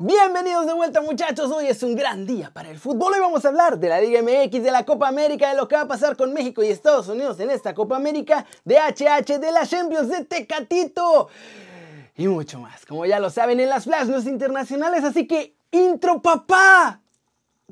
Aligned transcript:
Bienvenidos 0.00 0.64
de 0.64 0.74
vuelta 0.74 1.00
muchachos, 1.00 1.50
hoy 1.50 1.66
es 1.66 1.82
un 1.82 1.96
gran 1.96 2.24
día 2.24 2.52
para 2.52 2.70
el 2.70 2.78
fútbol. 2.78 3.14
Hoy 3.14 3.20
vamos 3.20 3.44
a 3.44 3.48
hablar 3.48 3.80
de 3.80 3.88
la 3.88 4.00
Liga 4.00 4.22
MX, 4.22 4.62
de 4.62 4.70
la 4.70 4.84
Copa 4.84 5.08
América, 5.08 5.48
de 5.48 5.56
lo 5.56 5.66
que 5.66 5.74
va 5.74 5.82
a 5.82 5.88
pasar 5.88 6.16
con 6.16 6.32
México 6.32 6.62
y 6.62 6.68
Estados 6.68 7.08
Unidos 7.08 7.40
en 7.40 7.50
esta 7.50 7.74
Copa 7.74 7.96
América, 7.96 8.46
de 8.64 8.76
HH, 8.78 9.40
de 9.40 9.50
la 9.50 9.66
Champions, 9.66 10.08
de 10.08 10.24
Tecatito 10.24 11.28
y 12.14 12.28
mucho 12.28 12.60
más. 12.60 12.86
Como 12.86 13.06
ya 13.06 13.18
lo 13.18 13.28
saben 13.28 13.58
en 13.58 13.70
las 13.70 13.86
flash 13.86 14.08
internacionales, 14.28 15.02
así 15.02 15.26
que 15.26 15.56
intro 15.72 16.22
papá. 16.22 17.00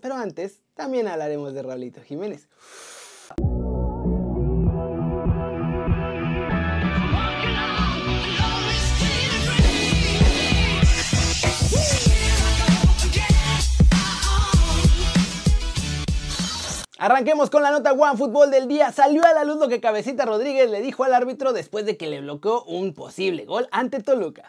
Pero 0.01 0.17
antes, 0.17 0.59
también 0.75 1.07
hablaremos 1.07 1.55
de 1.55 1.63
Raulito 1.63 2.03
Jiménez. 2.03 2.49
Arranquemos 16.99 17.51
con 17.51 17.63
la 17.63 17.71
nota 17.71 17.93
One 17.93 18.17
Fútbol 18.17 18.51
del 18.51 18.69
día. 18.69 18.91
Salió 18.91 19.23
a 19.27 19.35
la 19.35 19.45
luz 19.45 19.59
lo 19.59 19.69
que 19.69 19.83
Cabecita 19.83 20.25
Rodríguez 20.25 20.71
le 20.71 20.81
dijo 20.81 21.05
al 21.05 21.13
árbitro 21.13 21.53
después 21.53 21.85
de 21.85 21.99
que 21.99 22.07
le 22.07 22.23
bloqueó 22.23 22.65
un 22.65 22.95
posible 22.95 23.45
gol 23.45 23.69
ante 23.71 24.03
Toluca. 24.03 24.49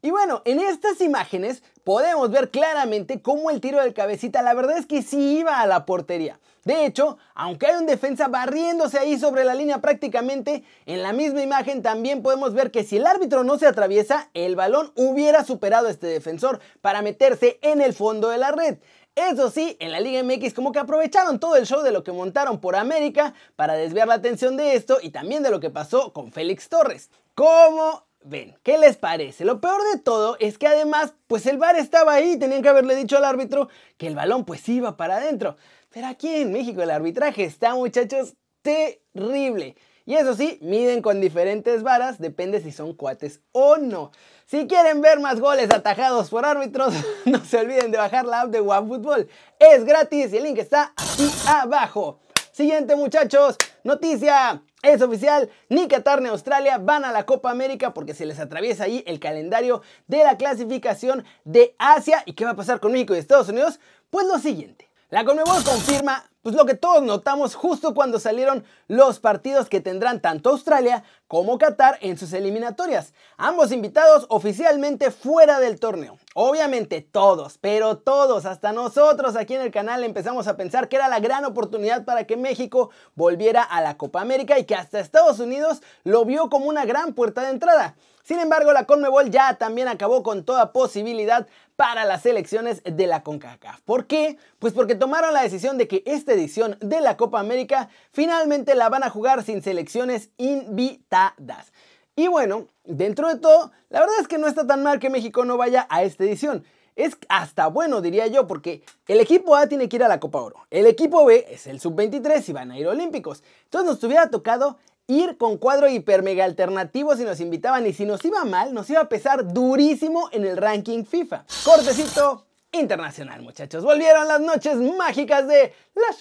Y 0.00 0.10
bueno, 0.12 0.42
en 0.44 0.60
estas 0.60 1.00
imágenes 1.00 1.62
podemos 1.82 2.30
ver 2.30 2.50
claramente 2.50 3.20
cómo 3.20 3.50
el 3.50 3.60
tiro 3.60 3.80
del 3.80 3.94
cabecita 3.94 4.42
la 4.42 4.54
verdad 4.54 4.78
es 4.78 4.86
que 4.86 5.02
sí 5.02 5.38
iba 5.38 5.60
a 5.60 5.66
la 5.66 5.86
portería. 5.86 6.38
De 6.64 6.86
hecho, 6.86 7.18
aunque 7.34 7.66
hay 7.66 7.76
un 7.76 7.86
defensa 7.86 8.28
barriéndose 8.28 8.98
ahí 8.98 9.18
sobre 9.18 9.44
la 9.44 9.54
línea 9.54 9.80
prácticamente, 9.80 10.62
en 10.86 11.02
la 11.02 11.12
misma 11.12 11.42
imagen 11.42 11.82
también 11.82 12.22
podemos 12.22 12.54
ver 12.54 12.70
que 12.70 12.84
si 12.84 12.98
el 12.98 13.06
árbitro 13.06 13.42
no 13.42 13.58
se 13.58 13.66
atraviesa, 13.66 14.30
el 14.34 14.54
balón 14.54 14.92
hubiera 14.94 15.42
superado 15.44 15.88
a 15.88 15.90
este 15.90 16.06
defensor 16.06 16.60
para 16.80 17.02
meterse 17.02 17.58
en 17.62 17.80
el 17.80 17.92
fondo 17.92 18.28
de 18.28 18.38
la 18.38 18.52
red. 18.52 18.78
Eso 19.16 19.50
sí, 19.50 19.76
en 19.80 19.90
la 19.90 19.98
Liga 19.98 20.22
MX 20.22 20.54
como 20.54 20.70
que 20.70 20.78
aprovecharon 20.78 21.40
todo 21.40 21.56
el 21.56 21.66
show 21.66 21.82
de 21.82 21.90
lo 21.90 22.04
que 22.04 22.12
montaron 22.12 22.60
por 22.60 22.76
América 22.76 23.34
para 23.56 23.74
desviar 23.74 24.06
la 24.06 24.14
atención 24.14 24.56
de 24.56 24.74
esto 24.74 24.98
y 25.02 25.10
también 25.10 25.42
de 25.42 25.50
lo 25.50 25.58
que 25.58 25.70
pasó 25.70 26.12
con 26.12 26.30
Félix 26.30 26.68
Torres. 26.68 27.10
¿Cómo 27.34 28.07
ven, 28.22 28.56
¿qué 28.62 28.78
les 28.78 28.96
parece? 28.96 29.44
Lo 29.44 29.60
peor 29.60 29.80
de 29.92 29.98
todo 30.00 30.36
es 30.40 30.58
que 30.58 30.66
además, 30.66 31.14
pues 31.26 31.46
el 31.46 31.58
VAR 31.58 31.76
estaba 31.76 32.14
ahí, 32.14 32.38
tenían 32.38 32.62
que 32.62 32.68
haberle 32.68 32.94
dicho 32.94 33.16
al 33.16 33.24
árbitro 33.24 33.68
que 33.96 34.06
el 34.06 34.14
balón 34.14 34.44
pues 34.44 34.68
iba 34.68 34.96
para 34.96 35.16
adentro. 35.16 35.56
Pero 35.90 36.06
aquí 36.06 36.28
en 36.36 36.52
México 36.52 36.82
el 36.82 36.90
arbitraje 36.90 37.44
está, 37.44 37.74
muchachos, 37.74 38.34
terrible. 38.62 39.76
Y 40.04 40.14
eso 40.14 40.34
sí, 40.34 40.58
miden 40.62 41.02
con 41.02 41.20
diferentes 41.20 41.82
varas, 41.82 42.18
depende 42.18 42.62
si 42.62 42.72
son 42.72 42.94
cuates 42.94 43.42
o 43.52 43.76
no. 43.76 44.10
Si 44.46 44.66
quieren 44.66 45.02
ver 45.02 45.20
más 45.20 45.38
goles 45.38 45.70
atajados 45.70 46.30
por 46.30 46.46
árbitros, 46.46 46.94
no 47.26 47.44
se 47.44 47.58
olviden 47.58 47.90
de 47.90 47.98
bajar 47.98 48.24
la 48.24 48.42
app 48.42 48.50
de 48.50 48.60
OneFootball. 48.60 49.28
Es 49.58 49.84
gratis 49.84 50.32
y 50.32 50.38
el 50.38 50.44
link 50.44 50.58
está 50.58 50.94
aquí 50.96 51.30
abajo. 51.46 52.20
Siguiente 52.52 52.96
muchachos, 52.96 53.56
noticia. 53.84 54.62
Es 54.82 55.02
oficial, 55.02 55.50
ni 55.68 55.88
Qatar 55.88 56.22
ni 56.22 56.28
Australia 56.28 56.78
van 56.78 57.04
a 57.04 57.10
la 57.10 57.26
Copa 57.26 57.50
América 57.50 57.92
porque 57.92 58.14
se 58.14 58.26
les 58.26 58.38
atraviesa 58.38 58.84
ahí 58.84 59.02
el 59.08 59.18
calendario 59.18 59.82
de 60.06 60.22
la 60.22 60.36
clasificación 60.36 61.24
de 61.44 61.74
Asia. 61.78 62.22
¿Y 62.26 62.34
qué 62.34 62.44
va 62.44 62.52
a 62.52 62.56
pasar 62.56 62.78
con 62.78 62.92
México 62.92 63.14
y 63.14 63.18
Estados 63.18 63.48
Unidos? 63.48 63.80
Pues 64.10 64.26
lo 64.28 64.38
siguiente. 64.38 64.88
La 65.10 65.24
Conmebol 65.24 65.64
confirma 65.64 66.27
pues 66.48 66.56
lo 66.56 66.64
que 66.64 66.72
todos 66.72 67.02
notamos 67.02 67.54
justo 67.54 67.92
cuando 67.92 68.18
salieron 68.18 68.64
los 68.86 69.20
partidos 69.20 69.68
que 69.68 69.82
tendrán 69.82 70.22
tanto 70.22 70.48
Australia 70.48 71.04
como 71.26 71.58
Qatar 71.58 71.98
en 72.00 72.16
sus 72.16 72.32
eliminatorias. 72.32 73.12
Ambos 73.36 73.70
invitados 73.70 74.24
oficialmente 74.30 75.10
fuera 75.10 75.60
del 75.60 75.78
torneo. 75.78 76.16
Obviamente 76.32 77.02
todos, 77.02 77.58
pero 77.58 77.98
todos, 77.98 78.46
hasta 78.46 78.72
nosotros 78.72 79.36
aquí 79.36 79.56
en 79.56 79.60
el 79.60 79.70
canal 79.70 80.04
empezamos 80.04 80.48
a 80.48 80.56
pensar 80.56 80.88
que 80.88 80.96
era 80.96 81.08
la 81.08 81.20
gran 81.20 81.44
oportunidad 81.44 82.06
para 82.06 82.24
que 82.24 82.38
México 82.38 82.88
volviera 83.14 83.62
a 83.62 83.82
la 83.82 83.98
Copa 83.98 84.22
América 84.22 84.58
y 84.58 84.64
que 84.64 84.74
hasta 84.74 85.00
Estados 85.00 85.40
Unidos 85.40 85.82
lo 86.04 86.24
vio 86.24 86.48
como 86.48 86.64
una 86.64 86.86
gran 86.86 87.12
puerta 87.12 87.42
de 87.42 87.50
entrada. 87.50 87.94
Sin 88.28 88.40
embargo, 88.40 88.72
la 88.74 88.84
Conmebol 88.84 89.30
ya 89.30 89.54
también 89.54 89.88
acabó 89.88 90.22
con 90.22 90.44
toda 90.44 90.72
posibilidad 90.72 91.46
para 91.78 92.04
las 92.04 92.26
elecciones 92.26 92.82
de 92.82 93.06
la 93.06 93.22
CONCACAF. 93.22 93.82
¿Por 93.82 94.08
qué? 94.08 94.36
Pues 94.58 94.72
porque 94.72 94.96
tomaron 94.96 95.32
la 95.32 95.44
decisión 95.44 95.78
de 95.78 95.86
que 95.86 96.02
esta 96.06 96.32
edición 96.32 96.76
de 96.80 97.00
la 97.00 97.16
Copa 97.16 97.38
América 97.38 97.88
finalmente 98.10 98.74
la 98.74 98.88
van 98.88 99.04
a 99.04 99.10
jugar 99.10 99.44
sin 99.44 99.62
selecciones 99.62 100.30
invitadas. 100.38 101.72
Y 102.16 102.26
bueno, 102.26 102.66
dentro 102.82 103.28
de 103.28 103.38
todo, 103.38 103.70
la 103.90 104.00
verdad 104.00 104.16
es 104.20 104.26
que 104.26 104.38
no 104.38 104.48
está 104.48 104.66
tan 104.66 104.82
mal 104.82 104.98
que 104.98 105.08
México 105.08 105.44
no 105.44 105.56
vaya 105.56 105.86
a 105.88 106.02
esta 106.02 106.24
edición. 106.24 106.64
Es 106.96 107.16
hasta 107.28 107.68
bueno, 107.68 108.00
diría 108.00 108.26
yo, 108.26 108.48
porque 108.48 108.82
el 109.06 109.20
equipo 109.20 109.54
A 109.54 109.68
tiene 109.68 109.88
que 109.88 109.94
ir 109.94 110.02
a 110.02 110.08
la 110.08 110.18
Copa 110.18 110.40
Oro. 110.40 110.66
El 110.70 110.84
equipo 110.84 111.24
B 111.26 111.46
es 111.48 111.68
el 111.68 111.78
sub-23 111.78 112.48
y 112.48 112.52
van 112.52 112.72
a 112.72 112.78
ir 112.80 112.88
olímpicos. 112.88 113.44
Entonces 113.66 113.88
nos 113.88 114.02
hubiera 114.02 114.30
tocado 114.30 114.78
ir 115.08 115.36
con 115.38 115.56
cuadro 115.56 115.88
hiper 115.88 116.22
mega 116.22 116.44
alternativo 116.44 117.16
si 117.16 117.24
nos 117.24 117.40
invitaban 117.40 117.86
y 117.86 117.92
si 117.92 118.04
nos 118.04 118.24
iba 118.24 118.44
mal, 118.44 118.72
nos 118.74 118.88
iba 118.90 119.00
a 119.00 119.08
pesar 119.08 119.52
durísimo 119.52 120.28
en 120.32 120.44
el 120.44 120.56
ranking 120.56 121.04
FIFA. 121.04 121.44
Cortecito 121.64 122.44
internacional, 122.72 123.42
muchachos. 123.42 123.82
Volvieron 123.82 124.28
las 124.28 124.40
noches 124.40 124.76
mágicas 124.76 125.48
de 125.48 125.72
la 125.94 126.14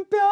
Champions. 0.00 0.24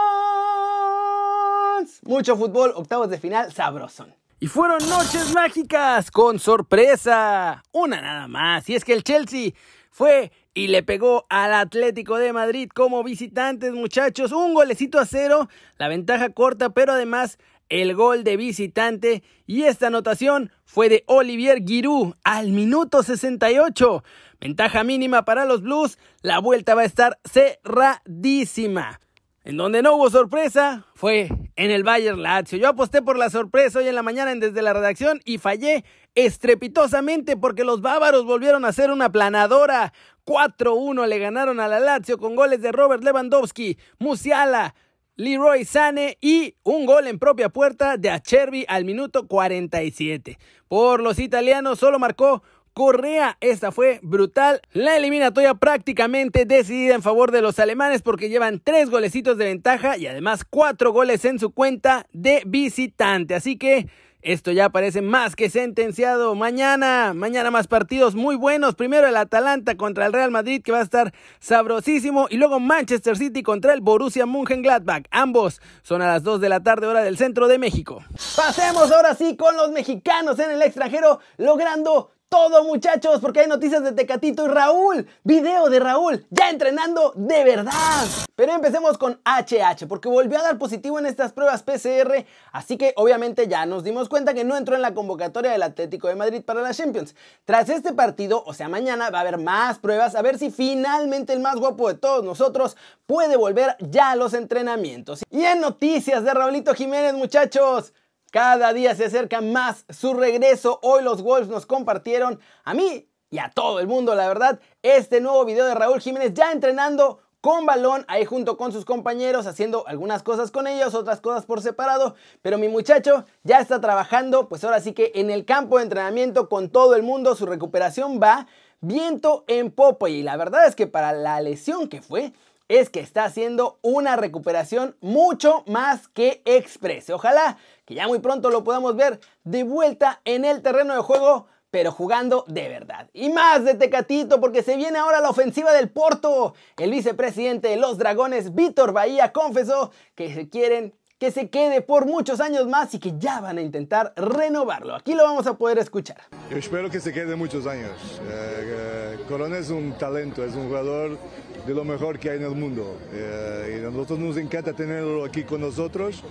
Mucho 2.04 2.36
fútbol, 2.36 2.72
octavos 2.74 3.10
de 3.10 3.18
final, 3.18 3.52
sabrosón. 3.52 4.14
Y 4.40 4.46
fueron 4.48 4.78
noches 4.88 5.32
mágicas 5.34 6.10
con 6.10 6.38
sorpresa. 6.38 7.62
Una 7.70 8.00
nada 8.00 8.26
más. 8.28 8.68
Y 8.70 8.74
es 8.74 8.84
que 8.84 8.94
el 8.94 9.04
Chelsea 9.04 9.52
fue 9.90 10.32
y 10.54 10.68
le 10.68 10.82
pegó 10.82 11.26
al 11.30 11.54
Atlético 11.54 12.18
de 12.18 12.32
Madrid 12.32 12.68
como 12.74 13.02
visitantes, 13.02 13.72
muchachos. 13.72 14.32
Un 14.32 14.54
golecito 14.54 14.98
a 14.98 15.06
cero, 15.06 15.48
la 15.78 15.88
ventaja 15.88 16.30
corta, 16.30 16.70
pero 16.70 16.92
además 16.92 17.38
el 17.68 17.94
gol 17.94 18.22
de 18.22 18.36
visitante. 18.36 19.22
Y 19.46 19.64
esta 19.64 19.86
anotación 19.86 20.52
fue 20.64 20.88
de 20.88 21.04
Olivier 21.06 21.62
Giroud 21.64 22.14
al 22.22 22.52
minuto 22.52 23.02
68. 23.02 24.04
Ventaja 24.40 24.84
mínima 24.84 25.24
para 25.24 25.44
los 25.44 25.62
Blues. 25.62 25.98
La 26.20 26.38
vuelta 26.38 26.74
va 26.74 26.82
a 26.82 26.86
estar 26.86 27.18
cerradísima. 27.24 29.00
En 29.44 29.56
donde 29.56 29.82
no 29.82 29.96
hubo 29.96 30.08
sorpresa 30.08 30.86
fue 30.94 31.28
en 31.56 31.70
el 31.72 31.82
Bayern 31.82 32.22
Lazio. 32.22 32.58
Yo 32.58 32.68
aposté 32.68 33.02
por 33.02 33.18
la 33.18 33.28
sorpresa 33.28 33.80
hoy 33.80 33.88
en 33.88 33.96
la 33.96 34.02
mañana 34.02 34.32
desde 34.34 34.62
la 34.62 34.72
redacción 34.72 35.20
y 35.24 35.38
fallé 35.38 35.84
estrepitosamente 36.14 37.36
porque 37.36 37.64
los 37.64 37.80
bávaros 37.80 38.24
volvieron 38.24 38.64
a 38.64 38.72
ser 38.72 38.92
una 38.92 39.10
planadora. 39.10 39.92
4-1 40.26 41.06
le 41.06 41.18
ganaron 41.18 41.60
a 41.60 41.68
la 41.68 41.80
Lazio 41.80 42.18
con 42.18 42.36
goles 42.36 42.62
de 42.62 42.72
Robert 42.72 43.02
Lewandowski, 43.02 43.78
Musiala, 43.98 44.74
Leroy 45.16 45.64
Sane 45.64 46.16
y 46.20 46.54
un 46.62 46.86
gol 46.86 47.06
en 47.06 47.18
propia 47.18 47.48
puerta 47.48 47.96
de 47.96 48.10
Acerbi 48.10 48.64
al 48.68 48.84
minuto 48.84 49.26
47. 49.26 50.38
Por 50.68 51.02
los 51.02 51.18
italianos 51.18 51.78
solo 51.78 51.98
marcó 51.98 52.42
Correa, 52.72 53.36
esta 53.40 53.70
fue 53.70 54.00
brutal. 54.02 54.62
La 54.72 54.96
eliminatoria 54.96 55.54
prácticamente 55.54 56.46
decidida 56.46 56.94
en 56.94 57.02
favor 57.02 57.30
de 57.30 57.42
los 57.42 57.58
alemanes 57.58 58.00
porque 58.00 58.30
llevan 58.30 58.60
tres 58.64 58.88
golecitos 58.88 59.36
de 59.36 59.44
ventaja 59.44 59.98
y 59.98 60.06
además 60.06 60.46
cuatro 60.48 60.90
goles 60.90 61.24
en 61.26 61.38
su 61.38 61.52
cuenta 61.52 62.06
de 62.12 62.42
visitante. 62.46 63.34
Así 63.34 63.58
que 63.58 63.88
esto 64.22 64.52
ya 64.52 64.70
parece 64.70 65.02
más 65.02 65.34
que 65.34 65.50
sentenciado. 65.50 66.34
Mañana, 66.34 67.12
mañana 67.14 67.50
más 67.50 67.66
partidos 67.66 68.14
muy 68.14 68.36
buenos. 68.36 68.76
Primero 68.76 69.08
el 69.08 69.16
Atalanta 69.16 69.76
contra 69.76 70.06
el 70.06 70.12
Real 70.12 70.30
Madrid 70.30 70.62
que 70.62 70.72
va 70.72 70.78
a 70.78 70.82
estar 70.82 71.12
sabrosísimo. 71.40 72.28
Y 72.30 72.36
luego 72.36 72.60
Manchester 72.60 73.16
City 73.16 73.42
contra 73.42 73.74
el 73.74 73.80
Borussia 73.80 74.24
Mönchengladbach. 74.24 75.04
Ambos 75.10 75.60
son 75.82 76.02
a 76.02 76.06
las 76.06 76.22
2 76.22 76.40
de 76.40 76.48
la 76.48 76.62
tarde 76.62 76.86
hora 76.86 77.02
del 77.02 77.18
centro 77.18 77.48
de 77.48 77.58
México. 77.58 78.04
Pasemos 78.36 78.92
ahora 78.92 79.14
sí 79.14 79.36
con 79.36 79.56
los 79.56 79.72
mexicanos 79.72 80.38
en 80.38 80.52
el 80.52 80.62
extranjero 80.62 81.18
logrando 81.36 82.12
todo 82.32 82.64
muchachos, 82.64 83.20
porque 83.20 83.40
hay 83.40 83.46
noticias 83.46 83.84
de 83.84 83.92
Tecatito 83.92 84.46
y 84.46 84.48
Raúl. 84.48 85.06
Video 85.22 85.68
de 85.68 85.78
Raúl, 85.78 86.26
ya 86.30 86.48
entrenando 86.48 87.12
de 87.14 87.44
verdad. 87.44 88.06
Pero 88.34 88.54
empecemos 88.54 88.96
con 88.96 89.20
HH, 89.26 89.86
porque 89.86 90.08
volvió 90.08 90.38
a 90.38 90.42
dar 90.42 90.56
positivo 90.56 90.98
en 90.98 91.04
estas 91.04 91.34
pruebas 91.34 91.62
PCR, 91.62 92.24
así 92.52 92.78
que 92.78 92.94
obviamente 92.96 93.48
ya 93.48 93.66
nos 93.66 93.84
dimos 93.84 94.08
cuenta 94.08 94.32
que 94.32 94.44
no 94.44 94.56
entró 94.56 94.74
en 94.74 94.80
la 94.80 94.94
convocatoria 94.94 95.52
del 95.52 95.62
Atlético 95.62 96.08
de 96.08 96.14
Madrid 96.14 96.42
para 96.42 96.62
la 96.62 96.72
Champions. 96.72 97.14
Tras 97.44 97.68
este 97.68 97.92
partido, 97.92 98.42
o 98.46 98.54
sea 98.54 98.70
mañana, 98.70 99.10
va 99.10 99.18
a 99.18 99.20
haber 99.20 99.36
más 99.36 99.78
pruebas, 99.78 100.14
a 100.14 100.22
ver 100.22 100.38
si 100.38 100.50
finalmente 100.50 101.34
el 101.34 101.40
más 101.40 101.56
guapo 101.56 101.88
de 101.88 101.98
todos 101.98 102.24
nosotros 102.24 102.78
puede 103.04 103.36
volver 103.36 103.76
ya 103.78 104.12
a 104.12 104.16
los 104.16 104.32
entrenamientos. 104.32 105.22
Y 105.30 105.44
en 105.44 105.60
noticias 105.60 106.24
de 106.24 106.32
Raulito 106.32 106.72
Jiménez 106.72 107.12
muchachos, 107.12 107.92
cada 108.32 108.72
día 108.72 108.96
se 108.96 109.04
acerca 109.04 109.42
más 109.42 109.84
su 109.90 110.14
regreso. 110.14 110.80
Hoy 110.82 111.04
los 111.04 111.22
Wolves 111.22 111.48
nos 111.48 111.66
compartieron 111.66 112.40
a 112.64 112.72
mí 112.74 113.06
y 113.30 113.38
a 113.38 113.50
todo 113.50 113.78
el 113.78 113.86
mundo, 113.86 114.14
la 114.14 114.26
verdad, 114.26 114.58
este 114.82 115.20
nuevo 115.20 115.44
video 115.44 115.66
de 115.66 115.74
Raúl 115.74 116.00
Jiménez 116.00 116.32
ya 116.34 116.50
entrenando 116.50 117.20
con 117.42 117.66
balón, 117.66 118.04
ahí 118.08 118.24
junto 118.24 118.56
con 118.56 118.72
sus 118.72 118.84
compañeros, 118.84 119.46
haciendo 119.46 119.86
algunas 119.86 120.22
cosas 120.22 120.50
con 120.50 120.66
ellos, 120.66 120.94
otras 120.94 121.20
cosas 121.20 121.44
por 121.44 121.60
separado, 121.60 122.14
pero 122.40 122.56
mi 122.56 122.68
muchacho 122.68 123.24
ya 123.42 123.58
está 123.58 123.80
trabajando, 123.80 124.48
pues 124.48 124.64
ahora 124.64 124.80
sí 124.80 124.92
que 124.92 125.12
en 125.14 125.30
el 125.30 125.44
campo 125.44 125.76
de 125.76 125.84
entrenamiento 125.84 126.48
con 126.48 126.70
todo 126.70 126.94
el 126.94 127.02
mundo, 127.02 127.34
su 127.34 127.44
recuperación 127.44 128.18
va 128.22 128.46
viento 128.80 129.44
en 129.46 129.70
popo 129.70 130.08
y 130.08 130.22
la 130.22 130.36
verdad 130.36 130.66
es 130.66 130.74
que 130.74 130.86
para 130.86 131.12
la 131.12 131.40
lesión 131.40 131.88
que 131.88 132.00
fue, 132.00 132.32
es 132.68 132.88
que 132.88 133.00
está 133.00 133.24
haciendo 133.24 133.78
una 133.82 134.16
recuperación 134.16 134.96
mucho 135.00 135.62
más 135.66 136.08
que 136.08 136.40
express. 136.46 137.10
Ojalá 137.10 137.58
ya 137.94 138.08
muy 138.08 138.18
pronto 138.18 138.50
lo 138.50 138.64
podamos 138.64 138.96
ver 138.96 139.20
de 139.44 139.64
vuelta 139.64 140.20
en 140.24 140.44
el 140.44 140.62
terreno 140.62 140.94
de 140.94 141.00
juego 141.00 141.46
pero 141.72 141.90
jugando 141.90 142.44
de 142.48 142.68
verdad. 142.68 143.08
Y 143.14 143.30
más 143.30 143.64
de 143.64 143.74
Tecatito 143.74 144.40
porque 144.40 144.62
se 144.62 144.76
viene 144.76 144.98
ahora 144.98 145.22
la 145.22 145.30
ofensiva 145.30 145.72
del 145.72 145.90
Porto. 145.90 146.54
El 146.76 146.90
vicepresidente 146.90 147.68
de 147.68 147.78
los 147.78 147.96
Dragones, 147.96 148.54
Víctor 148.54 148.92
Bahía, 148.92 149.32
confesó 149.32 149.90
que 150.14 150.34
se 150.34 150.50
quieren 150.50 150.94
que 151.22 151.30
se 151.30 151.48
quede 151.48 151.82
por 151.82 152.04
muchos 152.04 152.40
años 152.40 152.66
más 152.66 152.92
y 152.94 152.98
que 152.98 153.16
ya 153.16 153.40
van 153.40 153.56
a 153.56 153.62
intentar 153.62 154.12
renovarlo. 154.16 154.92
Aquí 154.96 155.14
lo 155.14 155.22
vamos 155.22 155.46
a 155.46 155.54
poder 155.54 155.78
escuchar. 155.78 156.16
Yo 156.50 156.56
espero 156.56 156.90
que 156.90 156.98
se 156.98 157.12
quede 157.12 157.36
muchos 157.36 157.64
años. 157.64 157.92
Eh, 158.28 159.14
eh, 159.14 159.18
Corona 159.28 159.56
es 159.56 159.70
un 159.70 159.92
talento, 159.92 160.44
es 160.44 160.56
un 160.56 160.66
jugador 160.66 161.16
de 161.64 161.74
lo 161.74 161.84
mejor 161.84 162.18
que 162.18 162.30
hay 162.30 162.38
en 162.38 162.46
el 162.46 162.56
mundo. 162.56 162.98
Eh, 163.12 163.78
y 163.82 163.86
a 163.86 163.90
nosotros 163.90 164.18
nos 164.18 164.36
encanta 164.36 164.72
tenerlo 164.72 165.24
aquí 165.24 165.44
con 165.44 165.60
nosotros. 165.60 166.24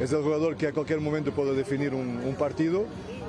Es 0.00 0.10
el 0.10 0.22
jugador 0.22 0.56
que 0.56 0.68
a 0.68 0.72
cualquier 0.72 1.02
momento 1.02 1.32
puede 1.32 1.54
definir 1.54 1.92
un, 1.92 2.34
partido 2.38 2.86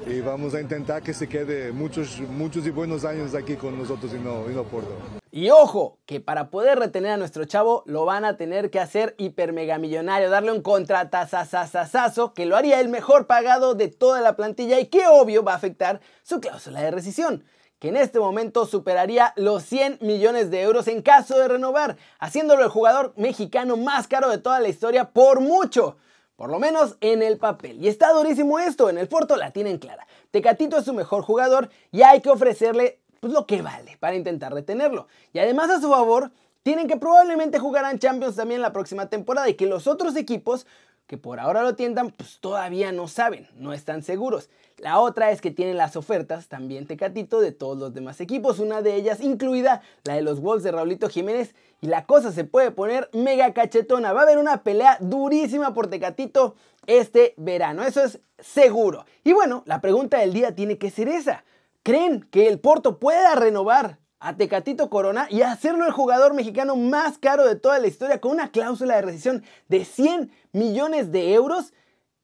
y 0.07 0.21
vamos 0.21 0.53
a 0.53 0.61
intentar 0.61 1.01
que 1.01 1.13
se 1.13 1.27
quede 1.27 1.73
muchos, 1.73 2.21
muchos 2.21 2.65
y 2.65 2.69
buenos 2.69 3.03
años 3.03 3.35
aquí 3.35 3.55
con 3.55 3.77
nosotros 3.77 4.13
y 4.13 4.17
no, 4.17 4.49
y 4.49 4.55
no 4.55 4.63
Porto. 4.63 5.20
Y 5.33 5.49
ojo, 5.49 5.97
que 6.05 6.19
para 6.19 6.49
poder 6.49 6.77
retener 6.77 7.11
a 7.11 7.17
nuestro 7.17 7.45
chavo 7.45 7.83
lo 7.85 8.03
van 8.03 8.25
a 8.25 8.35
tener 8.35 8.69
que 8.69 8.81
hacer 8.81 9.15
hiper 9.17 9.53
mega 9.53 9.77
millonario, 9.77 10.29
darle 10.29 10.51
un 10.51 10.61
contratazazazazo 10.61 12.33
que 12.33 12.45
lo 12.45 12.57
haría 12.57 12.81
el 12.81 12.89
mejor 12.89 13.27
pagado 13.27 13.73
de 13.73 13.87
toda 13.87 14.19
la 14.19 14.35
plantilla 14.35 14.79
y 14.81 14.87
que 14.87 15.07
obvio 15.07 15.41
va 15.43 15.53
a 15.53 15.55
afectar 15.55 16.01
su 16.23 16.41
cláusula 16.41 16.81
de 16.81 16.91
rescisión 16.91 17.45
que 17.81 17.87
en 17.87 17.97
este 17.97 18.19
momento 18.19 18.67
superaría 18.67 19.33
los 19.37 19.63
100 19.63 19.97
millones 20.01 20.51
de 20.51 20.61
euros 20.61 20.87
en 20.87 21.01
caso 21.01 21.39
de 21.39 21.47
renovar, 21.47 21.97
haciéndolo 22.19 22.63
el 22.63 22.69
jugador 22.69 23.11
mexicano 23.17 23.75
más 23.75 24.07
caro 24.07 24.29
de 24.29 24.37
toda 24.37 24.59
la 24.59 24.67
historia 24.67 25.09
por 25.09 25.39
mucho. 25.39 25.97
Por 26.35 26.51
lo 26.51 26.59
menos 26.59 26.97
en 27.01 27.23
el 27.23 27.39
papel. 27.39 27.83
Y 27.83 27.87
está 27.87 28.13
durísimo 28.13 28.59
esto, 28.59 28.87
en 28.89 28.99
el 28.99 29.07
Porto 29.07 29.35
la 29.35 29.49
tienen 29.49 29.79
clara. 29.79 30.05
Tecatito 30.29 30.77
es 30.77 30.85
su 30.85 30.93
mejor 30.93 31.23
jugador 31.23 31.69
y 31.91 32.03
hay 32.03 32.21
que 32.21 32.29
ofrecerle 32.29 33.00
pues, 33.21 33.31
lo 33.31 33.45
que 33.45 33.61
vale 33.61 33.95
para 33.97 34.17
intentar 34.17 34.53
retenerlo. 34.53 35.07
Y 35.31 35.39
además 35.39 35.69
a 35.69 35.79
su 35.79 35.89
favor, 35.89 36.31
tienen 36.63 36.87
que 36.87 36.97
probablemente 36.97 37.59
jugarán 37.59 37.99
Champions 37.99 38.35
también 38.35 38.61
la 38.61 38.73
próxima 38.73 39.09
temporada 39.09 39.47
y 39.47 39.53
que 39.53 39.65
los 39.65 39.87
otros 39.87 40.17
equipos 40.17 40.67
que 41.11 41.17
por 41.17 41.41
ahora 41.41 41.61
lo 41.61 41.75
tientan, 41.75 42.11
pues 42.11 42.39
todavía 42.39 42.93
no 42.93 43.09
saben, 43.09 43.49
no 43.55 43.73
están 43.73 44.01
seguros. 44.01 44.49
La 44.77 44.97
otra 44.99 45.31
es 45.31 45.41
que 45.41 45.51
tienen 45.51 45.75
las 45.75 45.97
ofertas, 45.97 46.47
también 46.47 46.87
Tecatito, 46.87 47.41
de 47.41 47.51
todos 47.51 47.77
los 47.77 47.93
demás 47.93 48.21
equipos, 48.21 48.59
una 48.59 48.81
de 48.81 48.95
ellas 48.95 49.19
incluida 49.19 49.81
la 50.05 50.15
de 50.15 50.21
los 50.21 50.39
Wolves 50.39 50.63
de 50.63 50.71
Raulito 50.71 51.09
Jiménez, 51.09 51.53
y 51.81 51.87
la 51.87 52.05
cosa 52.05 52.31
se 52.31 52.45
puede 52.45 52.71
poner 52.71 53.09
mega 53.11 53.53
cachetona. 53.53 54.13
Va 54.13 54.21
a 54.21 54.23
haber 54.23 54.37
una 54.37 54.63
pelea 54.63 54.97
durísima 55.01 55.73
por 55.73 55.87
Tecatito 55.87 56.55
este 56.87 57.33
verano, 57.35 57.83
eso 57.83 58.01
es 58.05 58.21
seguro. 58.39 59.05
Y 59.25 59.33
bueno, 59.33 59.63
la 59.65 59.81
pregunta 59.81 60.19
del 60.19 60.31
día 60.31 60.55
tiene 60.55 60.77
que 60.77 60.91
ser 60.91 61.09
esa. 61.09 61.43
¿Creen 61.83 62.21
que 62.29 62.47
el 62.47 62.59
Porto 62.59 62.99
pueda 62.99 63.33
renovar 63.35 63.97
a 64.19 64.37
Tecatito 64.37 64.91
Corona 64.91 65.27
y 65.31 65.41
hacerlo 65.41 65.85
el 65.85 65.91
jugador 65.91 66.35
mexicano 66.35 66.75
más 66.75 67.17
caro 67.17 67.45
de 67.45 67.55
toda 67.55 67.79
la 67.79 67.87
historia 67.87 68.21
con 68.21 68.31
una 68.31 68.51
cláusula 68.51 68.95
de 68.95 69.01
rescisión 69.01 69.43
de 69.67 69.83
100 69.83 70.31
millones 70.51 71.11
de 71.11 71.33
euros. 71.33 71.73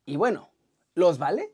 Y 0.05 0.15
bueno, 0.15 0.49
¿los 0.93 1.17
vale? 1.17 1.53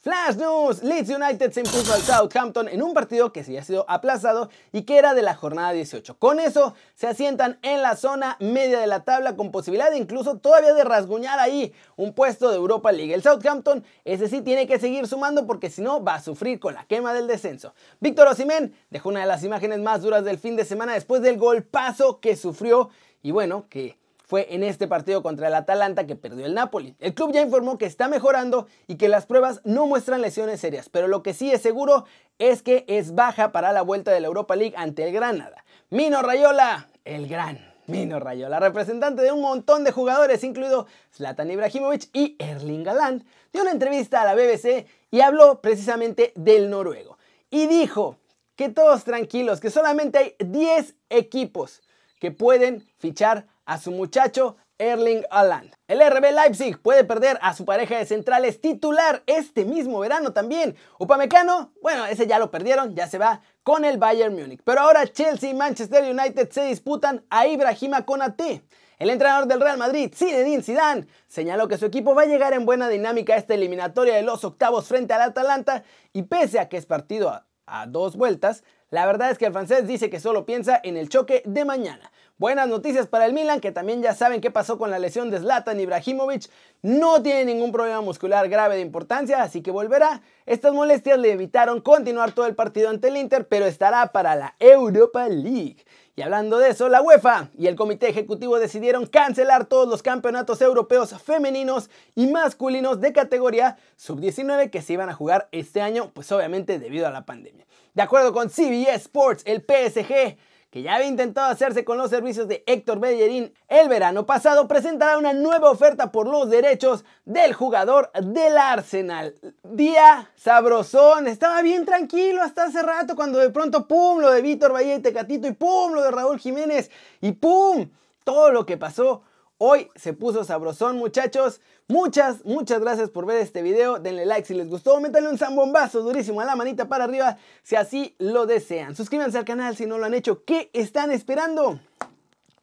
Flash 0.00 0.36
News, 0.36 0.84
Leeds 0.84 1.10
United 1.10 1.50
se 1.50 1.58
impuso 1.58 1.92
al 1.92 2.02
Southampton 2.02 2.68
en 2.68 2.84
un 2.84 2.94
partido 2.94 3.32
que 3.32 3.42
se 3.42 3.58
ha 3.58 3.64
sido 3.64 3.84
aplazado 3.88 4.48
y 4.70 4.82
que 4.82 4.96
era 4.96 5.12
de 5.12 5.22
la 5.22 5.34
jornada 5.34 5.72
18. 5.72 6.20
Con 6.20 6.38
eso 6.38 6.74
se 6.94 7.08
asientan 7.08 7.58
en 7.62 7.82
la 7.82 7.96
zona 7.96 8.36
media 8.38 8.78
de 8.78 8.86
la 8.86 9.02
tabla 9.02 9.34
con 9.34 9.50
posibilidad 9.50 9.90
de 9.90 9.98
incluso 9.98 10.38
todavía 10.38 10.72
de 10.72 10.84
rasguñar 10.84 11.40
ahí 11.40 11.74
un 11.96 12.12
puesto 12.14 12.48
de 12.48 12.54
Europa 12.54 12.92
League. 12.92 13.12
El 13.12 13.24
Southampton 13.24 13.82
ese 14.04 14.28
sí 14.28 14.40
tiene 14.40 14.68
que 14.68 14.78
seguir 14.78 15.08
sumando 15.08 15.48
porque 15.48 15.68
si 15.68 15.82
no 15.82 16.04
va 16.04 16.14
a 16.14 16.22
sufrir 16.22 16.60
con 16.60 16.74
la 16.74 16.84
quema 16.84 17.12
del 17.12 17.26
descenso. 17.26 17.74
Víctor 17.98 18.28
Osimhen 18.28 18.76
dejó 18.90 19.08
una 19.08 19.20
de 19.20 19.26
las 19.26 19.42
imágenes 19.42 19.80
más 19.80 20.02
duras 20.02 20.24
del 20.24 20.38
fin 20.38 20.54
de 20.54 20.64
semana 20.64 20.94
después 20.94 21.22
del 21.22 21.38
golpazo 21.38 22.20
que 22.20 22.36
sufrió 22.36 22.90
y 23.20 23.32
bueno, 23.32 23.66
que 23.68 23.98
fue 24.28 24.46
en 24.54 24.62
este 24.62 24.86
partido 24.86 25.22
contra 25.22 25.48
el 25.48 25.54
Atalanta 25.54 26.06
que 26.06 26.14
perdió 26.14 26.44
el 26.44 26.54
Napoli. 26.54 26.94
El 27.00 27.14
club 27.14 27.32
ya 27.32 27.40
informó 27.40 27.78
que 27.78 27.86
está 27.86 28.08
mejorando 28.08 28.68
y 28.86 28.96
que 28.96 29.08
las 29.08 29.24
pruebas 29.24 29.62
no 29.64 29.86
muestran 29.86 30.20
lesiones 30.20 30.60
serias, 30.60 30.90
pero 30.90 31.08
lo 31.08 31.22
que 31.22 31.32
sí 31.32 31.50
es 31.50 31.62
seguro 31.62 32.04
es 32.38 32.62
que 32.62 32.84
es 32.88 33.14
baja 33.14 33.52
para 33.52 33.72
la 33.72 33.80
vuelta 33.80 34.12
de 34.12 34.20
la 34.20 34.26
Europa 34.26 34.54
League 34.54 34.74
ante 34.76 35.02
el 35.04 35.14
Granada. 35.14 35.64
Mino 35.88 36.20
Rayola, 36.20 36.88
el 37.06 37.26
gran 37.26 37.72
Mino 37.86 38.20
Rayola, 38.20 38.60
representante 38.60 39.22
de 39.22 39.32
un 39.32 39.40
montón 39.40 39.82
de 39.82 39.92
jugadores, 39.92 40.44
incluido 40.44 40.86
Zlatan 41.16 41.50
Ibrahimovic 41.50 42.10
y 42.12 42.36
Erling 42.38 42.86
Haaland, 42.86 43.24
dio 43.50 43.62
una 43.62 43.70
entrevista 43.70 44.20
a 44.20 44.26
la 44.26 44.34
BBC 44.34 44.86
y 45.10 45.22
habló 45.22 45.62
precisamente 45.62 46.34
del 46.36 46.68
noruego. 46.68 47.16
Y 47.48 47.66
dijo 47.66 48.18
que 48.56 48.68
todos 48.68 49.04
tranquilos, 49.04 49.58
que 49.58 49.70
solamente 49.70 50.18
hay 50.18 50.34
10 50.38 50.96
equipos 51.08 51.80
que 52.18 52.30
pueden 52.30 52.86
fichar 52.98 53.46
a 53.68 53.76
su 53.76 53.90
muchacho 53.90 54.56
Erling 54.78 55.24
Haaland. 55.30 55.74
El 55.88 56.00
RB 56.00 56.32
Leipzig 56.32 56.80
puede 56.80 57.04
perder 57.04 57.38
a 57.42 57.52
su 57.52 57.66
pareja 57.66 57.98
de 57.98 58.06
centrales 58.06 58.62
titular 58.62 59.22
este 59.26 59.66
mismo 59.66 60.00
verano 60.00 60.32
también. 60.32 60.74
Upamecano, 60.98 61.72
bueno, 61.82 62.06
ese 62.06 62.26
ya 62.26 62.38
lo 62.38 62.50
perdieron, 62.50 62.94
ya 62.96 63.08
se 63.08 63.18
va 63.18 63.42
con 63.62 63.84
el 63.84 63.98
Bayern 63.98 64.34
Múnich. 64.34 64.62
Pero 64.64 64.80
ahora 64.80 65.06
Chelsea 65.06 65.50
y 65.50 65.54
Manchester 65.54 66.02
United 66.02 66.50
se 66.50 66.64
disputan 66.64 67.26
a 67.28 67.46
Ibrahima 67.46 68.06
Konate. 68.06 68.62
El 68.98 69.10
entrenador 69.10 69.46
del 69.46 69.60
Real 69.60 69.76
Madrid, 69.76 70.12
Zinedine 70.14 70.62
Zidane, 70.62 71.06
señaló 71.26 71.68
que 71.68 71.76
su 71.76 71.84
equipo 71.84 72.14
va 72.14 72.22
a 72.22 72.26
llegar 72.26 72.54
en 72.54 72.64
buena 72.64 72.88
dinámica 72.88 73.34
a 73.34 73.36
esta 73.36 73.52
eliminatoria 73.52 74.14
de 74.14 74.22
los 74.22 74.44
octavos 74.44 74.88
frente 74.88 75.12
al 75.12 75.20
Atalanta 75.20 75.84
y 76.14 76.22
pese 76.22 76.58
a 76.58 76.70
que 76.70 76.78
es 76.78 76.86
partido 76.86 77.28
a, 77.28 77.46
a 77.66 77.86
dos 77.86 78.16
vueltas, 78.16 78.64
la 78.90 79.04
verdad 79.04 79.30
es 79.30 79.36
que 79.36 79.44
el 79.44 79.52
francés 79.52 79.86
dice 79.86 80.08
que 80.08 80.20
solo 80.20 80.46
piensa 80.46 80.80
en 80.82 80.96
el 80.96 81.10
choque 81.10 81.42
de 81.44 81.66
mañana. 81.66 82.10
Buenas 82.38 82.68
noticias 82.68 83.08
para 83.08 83.26
el 83.26 83.32
Milan, 83.32 83.58
que 83.58 83.72
también 83.72 84.00
ya 84.00 84.14
saben 84.14 84.40
qué 84.40 84.52
pasó 84.52 84.78
con 84.78 84.92
la 84.92 85.00
lesión 85.00 85.28
de 85.28 85.40
Zlatan 85.40 85.80
Ibrahimovic. 85.80 86.48
No 86.82 87.20
tiene 87.20 87.44
ningún 87.44 87.72
problema 87.72 88.00
muscular 88.00 88.48
grave 88.48 88.76
de 88.76 88.80
importancia, 88.80 89.42
así 89.42 89.60
que 89.60 89.72
volverá. 89.72 90.22
Estas 90.46 90.72
molestias 90.72 91.18
le 91.18 91.32
evitaron 91.32 91.80
continuar 91.80 92.30
todo 92.30 92.46
el 92.46 92.54
partido 92.54 92.90
ante 92.90 93.08
el 93.08 93.16
Inter, 93.16 93.48
pero 93.48 93.66
estará 93.66 94.12
para 94.12 94.36
la 94.36 94.54
Europa 94.60 95.28
League. 95.28 95.84
Y 96.14 96.22
hablando 96.22 96.58
de 96.58 96.68
eso, 96.70 96.88
la 96.88 97.02
UEFA 97.02 97.48
y 97.58 97.66
el 97.66 97.74
comité 97.74 98.08
ejecutivo 98.08 98.60
decidieron 98.60 99.06
cancelar 99.06 99.64
todos 99.66 99.88
los 99.88 100.04
campeonatos 100.04 100.62
europeos 100.62 101.20
femeninos 101.20 101.90
y 102.14 102.28
masculinos 102.28 103.00
de 103.00 103.12
categoría 103.12 103.78
sub-19 103.96 104.70
que 104.70 104.80
se 104.80 104.92
iban 104.92 105.08
a 105.08 105.14
jugar 105.14 105.48
este 105.50 105.80
año, 105.80 106.12
pues 106.14 106.30
obviamente 106.30 106.78
debido 106.78 107.08
a 107.08 107.10
la 107.10 107.26
pandemia. 107.26 107.66
De 107.94 108.02
acuerdo 108.02 108.32
con 108.32 108.48
CBS 108.48 108.94
Sports, 108.94 109.42
el 109.44 109.60
PSG 109.60 110.36
que 110.70 110.82
ya 110.82 110.96
había 110.96 111.08
intentado 111.08 111.50
hacerse 111.50 111.84
con 111.84 111.96
los 111.96 112.10
servicios 112.10 112.46
de 112.46 112.62
Héctor 112.66 113.00
Bellerín 113.00 113.52
el 113.68 113.88
verano 113.88 114.26
pasado, 114.26 114.68
presentará 114.68 115.16
una 115.16 115.32
nueva 115.32 115.70
oferta 115.70 116.12
por 116.12 116.28
los 116.28 116.50
derechos 116.50 117.04
del 117.24 117.54
jugador 117.54 118.10
del 118.22 118.56
Arsenal. 118.58 119.34
Día 119.62 120.30
sabrosón, 120.36 121.26
estaba 121.26 121.62
bien 121.62 121.86
tranquilo 121.86 122.42
hasta 122.42 122.64
hace 122.64 122.82
rato 122.82 123.16
cuando 123.16 123.38
de 123.38 123.50
pronto 123.50 123.88
pum, 123.88 124.20
lo 124.20 124.30
de 124.30 124.42
Víctor 124.42 124.72
Bahía 124.72 124.96
y 124.96 125.00
Tecatito 125.00 125.48
y 125.48 125.52
pum, 125.52 125.92
lo 125.92 126.02
de 126.02 126.10
Raúl 126.10 126.38
Jiménez 126.38 126.90
y 127.20 127.32
pum, 127.32 127.88
todo 128.24 128.50
lo 128.50 128.66
que 128.66 128.76
pasó 128.76 129.22
Hoy 129.60 129.90
se 129.96 130.12
puso 130.12 130.44
sabrosón 130.44 130.98
muchachos. 130.98 131.60
Muchas, 131.88 132.44
muchas 132.44 132.80
gracias 132.80 133.10
por 133.10 133.26
ver 133.26 133.38
este 133.38 133.60
video. 133.60 133.98
Denle 133.98 134.24
like 134.24 134.46
si 134.46 134.54
les 134.54 134.68
gustó. 134.68 135.00
Métanle 135.00 135.30
un 135.30 135.36
zambombazo 135.36 136.00
durísimo 136.02 136.40
a 136.40 136.44
la 136.44 136.54
manita 136.54 136.88
para 136.88 137.04
arriba 137.04 137.38
si 137.64 137.74
así 137.74 138.14
lo 138.18 138.46
desean. 138.46 138.94
Suscríbanse 138.94 139.36
al 139.36 139.44
canal 139.44 139.76
si 139.76 139.84
no 139.84 139.98
lo 139.98 140.06
han 140.06 140.14
hecho. 140.14 140.44
¿Qué 140.44 140.70
están 140.72 141.10
esperando? 141.10 141.80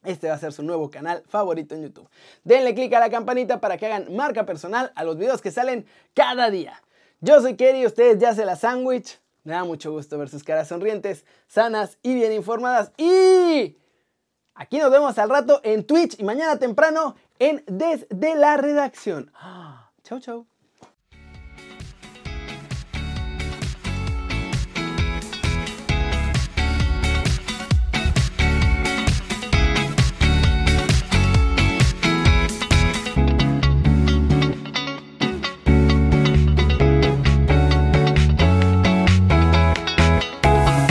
Este 0.04 0.28
va 0.28 0.36
a 0.36 0.38
ser 0.38 0.54
su 0.54 0.62
nuevo 0.62 0.90
canal 0.90 1.22
favorito 1.28 1.74
en 1.74 1.82
YouTube. 1.82 2.08
Denle 2.44 2.74
click 2.74 2.94
a 2.94 3.00
la 3.00 3.10
campanita 3.10 3.60
para 3.60 3.76
que 3.76 3.84
hagan 3.84 4.16
marca 4.16 4.46
personal 4.46 4.90
a 4.94 5.04
los 5.04 5.18
videos 5.18 5.42
que 5.42 5.50
salen 5.50 5.84
cada 6.14 6.48
día. 6.48 6.82
Yo 7.20 7.42
soy 7.42 7.56
Kerry, 7.56 7.84
ustedes 7.84 8.18
ya 8.18 8.34
se 8.34 8.46
la 8.46 8.56
sándwich. 8.56 9.20
Me 9.44 9.52
da 9.52 9.64
mucho 9.64 9.92
gusto 9.92 10.16
ver 10.16 10.30
sus 10.30 10.42
caras 10.42 10.68
sonrientes, 10.68 11.26
sanas 11.46 11.98
y 12.02 12.14
bien 12.14 12.32
informadas. 12.32 12.90
Y 12.96 13.76
Aquí 14.58 14.78
nos 14.78 14.90
vemos 14.90 15.18
al 15.18 15.28
rato 15.28 15.60
en 15.64 15.86
Twitch 15.86 16.18
y 16.18 16.24
mañana 16.24 16.58
temprano 16.58 17.14
en 17.38 17.62
Desde 17.66 18.34
la 18.36 18.56
Redacción. 18.56 19.30
Chau, 20.02 20.18
chau. 20.18 20.46